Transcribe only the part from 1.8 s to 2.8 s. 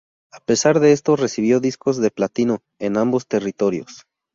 de platino